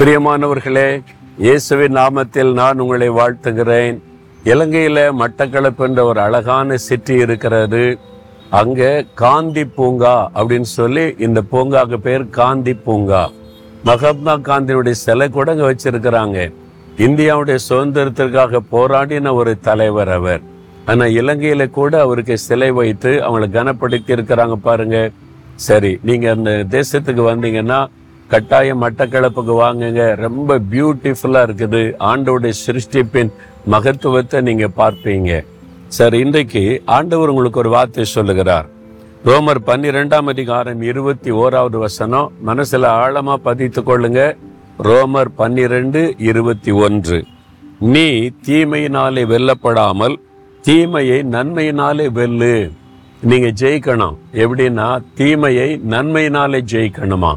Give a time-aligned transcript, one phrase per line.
[0.00, 0.86] பிரியமானவர்களே
[1.44, 3.96] இயேசுவின் நாமத்தில் நான் உங்களை வாழ்த்துகிறேன்.
[4.52, 7.82] இலங்கையில் மட்டக்களப்பு என்ற ஒரு அழகான சிட்டி இருக்கிறது.
[8.60, 8.88] அங்கே
[9.22, 13.22] காந்தி பூங்கா அப்படின்னு சொல்லி இந்த பூங்காக்கு பேர் காந்தி பூங்கா.
[13.90, 16.48] மகாத்மா காந்தியுடைய சிலை கூட அங்கே வச்சிருக்கிறாங்க.
[17.06, 20.42] இந்தியாவுடைய சுதந்திரத்திற்காக போராடின ஒரு தலைவர் அவர்.
[20.90, 24.98] ஆனால் இலங்கையில கூட அவருக்கு சிலை வைத்து அவங்களை கனப்படுத்தி இருக்கிறாங்க பாருங்க.
[25.68, 27.80] சரி நீங்கள் அந்த தேசத்துக்கு வந்தீங்கன்னா
[28.30, 30.02] கட்டாயம் மட்டக்களப்புக்கு வாங்குங்க.
[30.14, 31.82] ரொம்ப பியூட்டிஃபுல்லாக இருக்குது.
[31.98, 33.32] ஆண்டவுடைய சிருஷ்டிப்பின்
[33.66, 35.44] மகத்துவத்தை நீங்கள் பார்ப்பீங்க.
[35.86, 38.68] சார் இன்றைக்கு ஆண்டவர் உங்களுக்கு ஒரு வார்த்தை சொல்லுகிறார்.
[39.24, 42.32] ரோமர் பன்னிரெண்டாம் அதிகாரம் இருபத்தி ஓராவது வசனம்.
[42.40, 44.36] மனசில் ஆழமாக பதித்துக் கொள்ளுங்க.
[44.82, 47.24] ரோமர் பன்னிரெண்டு இருபத்தி ஒன்று.
[47.78, 50.16] நீ தீமையினாலே வெல்லப்படாமல்
[50.62, 52.70] தீமையை நன்மையினாலே வெல்லு.
[53.20, 54.16] நீங்கள் ஜெயிக்கணும்.
[54.32, 57.32] எப்படின்னா தீமையை நன்மையினாலே ஜெயிக்கணுமா?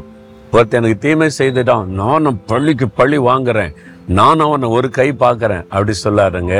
[0.54, 3.72] ஒருத்தன் எனக்கு தீமை செய்துட்டான் நானும் பள்ளிக்கு பள்ளி வாங்குறேன்
[4.18, 6.56] நானும் அவனை ஒரு கை பார்க்குறேன் அப்படி சொல்லாருங்க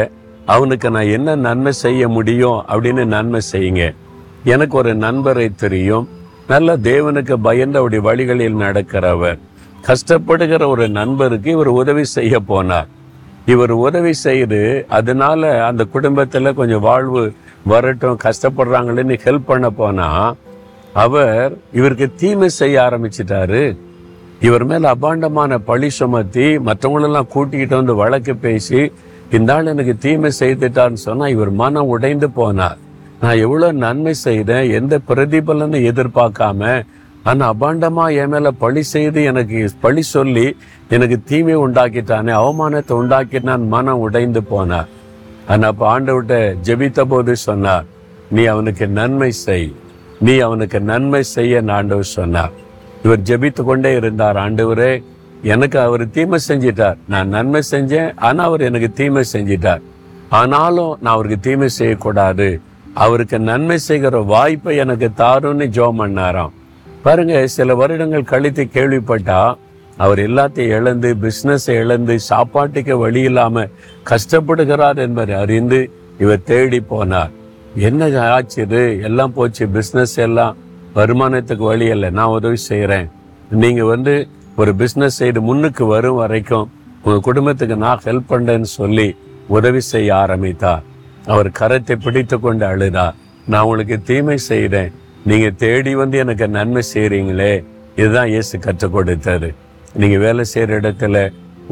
[0.47, 3.85] அவனுக்கு நான் என்ன நன்மை செய்ய முடியும் அப்படின்னு நன்மை செய்யுங்க.
[4.45, 6.09] எனக்கு ஒரு நண்பரை தெரியும்.
[6.47, 9.39] நல்ல தேவனுக்கு பயந்து அவருடைய வழிகளில் நடக்கிறவர்.
[9.89, 12.91] கஷ்டப்படுகிற ஒரு நண்பருக்கு இவர் உதவி செய்ய போனார்.
[13.47, 17.23] இவர் உதவி செய்து அதனால அந்த குடும்பத்தில் கொஞ்சம் வாழ்வு
[17.73, 20.37] வரட்டும் கஷ்டப்படுறாங்களேன்னு ஹெல்ப் பண்ண போனால்
[21.03, 23.63] அவர் இவருக்கு தீமை செய்ய ஆரம்பிச்சிட்டாரு.
[24.47, 28.81] இவர் மேல அபாண்டமான பழி சுமத்தி மற்றவங்களெல்லாம் கூட்டிக்கிட்டு வந்து வழக்கு பேசி
[29.37, 32.79] இந்த ஆள் எனக்கு தீமை செய்துட்டான்னு சொன்னா இவர் மனம் உடைந்து போனார்.
[33.21, 36.83] நான் எவ்வளவு நன்மை செய்தேன் எந்த பிரதிபலனும் எதிர்பார்க்காம
[37.31, 40.47] ஆனா அபாண்டமா என் மேல பழி செய்து எனக்கு பழி சொல்லி
[40.95, 44.91] எனக்கு தீமை உண்டாக்கிட்டானே அவமானத்தை உண்டாக்கிட்டான் மனம் உடைந்து போனார்.
[45.49, 46.37] ஆனா அப்ப ஆண்டவர்கிட்ட
[46.67, 47.87] ஜெபித்த போது சொன்னார்
[48.31, 49.69] நீ அவனுக்கு நன்மை செய்.
[50.27, 52.53] நீ அவனுக்கு நன்மை செய்ய ஆண்டவர் சொன்னார்.
[53.05, 54.93] இவர் ஜபித்து கொண்டே இருந்தார் ஆண்டவரே.
[55.53, 56.99] எனக்கு அவர் தீமை செஞ்சிட்டார்.
[57.13, 59.83] நான் நன்மை செஞ்சேன் ஆனால் அவர் எனக்கு தீமை செஞ்சிட்டார்.
[60.41, 62.49] ஆனாலும் நான் அவருக்கு தீமை செய்யக்கூடாது.
[63.05, 66.55] அவருக்கு நன்மை செய்கிற வாய்ப்பை எனக்கு தாருன்னு ஜோம் பண்ணாராம்.
[67.05, 69.41] பாருங்க சில வருடங்கள் கழித்து கேள்விப்பட்டா
[70.05, 73.73] அவர் எல்லாத்தையும் இழந்து பிஸ்னஸை இழந்து சாப்பாட்டுக்கு வழி இல்லாமல்
[74.11, 75.81] கஷ்டப்படுகிறார் என்பதை அறிந்து
[76.19, 77.33] இவர் தேடி போனார்.
[77.89, 78.83] என்ன ஆச்சு இது?
[79.09, 79.65] எல்லாம் போச்சு.
[79.77, 80.57] பிஸ்னஸ் எல்லாம்
[80.99, 82.11] வருமானத்துக்கு வழி இல்லை.
[82.19, 83.07] நான் உதவி செய்கிறேன்
[83.63, 84.15] நீங்கள் வந்து
[84.63, 86.67] ஒரு பிஸ்னஸ் சைடு முன்னுக்கு வரும் வரைக்கும்
[87.05, 89.09] உங்கள் குடும்பத்துக்கு நான் ஹெல்ப் பண்ணுறேன்னு சொல்லி
[89.57, 90.85] உதவி செய்ய ஆரம்பித்தார்.
[91.33, 93.07] அவர் கரத்தை பிடித்து கொண்டு அழுதா
[93.49, 94.93] நான் உங்களுக்கு தீமை செய்கிறேன்
[95.31, 97.53] நீங்கள் தேடி வந்து எனக்கு நன்மை செய்கிறீங்களே
[97.97, 99.51] இதுதான் இயேசு கற்றுக் கொடுத்தாரு
[100.01, 101.17] நீங்கள் வேலை செய்கிற இடத்துல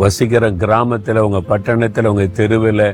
[0.02, 2.86] வசிக்கிற கிராமத்தில் உங்கள் பட்டணத்தில் உங்கள் தெருவில்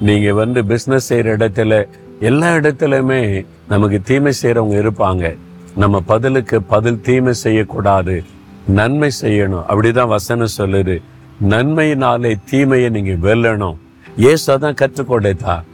[0.00, 1.78] நீங்கள் வந்து பிஸ்னஸ் செய்கிற இடத்துல
[2.20, 5.36] எல்லா இடத்துலையுமே நமக்கு தீமை செய்யறவங்க இருப்பாங்க.
[5.76, 8.22] நம்ம பதிலுக்கு பதில் தீமை செய்யக்கூடாது.
[8.66, 9.64] நன்மை செய்யணும்.
[9.68, 11.02] அப்படிதான் வசனம் சொல்லுது.
[11.48, 13.74] நன்மையினாலே தீமையை நீங்க வெல்லணும்.
[14.16, 15.64] இயேசு அதான் கற்றுக் கொடுத்தார்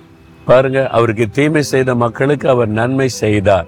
[0.45, 3.67] பாருங்க அவருக்கு தீமை செய்த மக்களுக்கு அவர் நன்மை செய்தார்.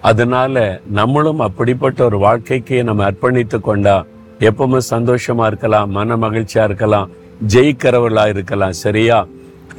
[0.00, 4.04] அதனால நம்மளும் அப்படிப்பட்ட ஒரு வாழ்க்கைக்கு நம்ம அர்ப்பணித்து கொண்டா
[4.40, 7.10] எப்பவுமே சந்தோஷமா இருக்கலாம் மன மகிழ்ச்சியா இருக்கலாம்
[7.46, 9.26] ஜெயிக்கிறவர்களா இருக்கலாம் சரியா?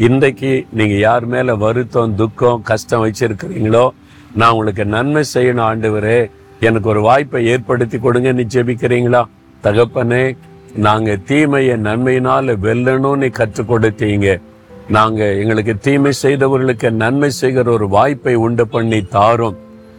[0.05, 3.89] இன்றைக்கு நீங்கள் யார் மேலே வருத்தம் துக்கம் கஷ்டம் வச்சிருக்கிறீங்களோ
[4.35, 6.29] நான் உங்களுக்கு நன்மை செய்யணும் ஆண்டவரே.
[6.59, 9.21] எனக்கு ஒரு வாய்ப்பை ஏற்படுத்தி கொடுங்க நீ ஜெபிக்கிறீங்களா?
[9.63, 10.37] தகப்பனே
[10.75, 14.41] நாங்கள் தீமையை நன்மையினால் வெல்லணும்னு கற்றுக் கொடுத்தீங்க.
[14.89, 19.57] நாங்கள் எங்களுக்கு தீமை செய்தவர்களுக்கு நன்மை செய்கிற ஒரு வாய்ப்பை உண்டு பண்ணி தாரும்.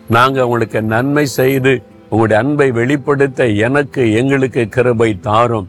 [0.09, 5.69] நாங்கள் உங்களுக்கு நன்மை செய்து உங்களுடைய அன்பை வெளிப்படுத்த எனக்கு எங்களுக்கு கிருபை தாரும்.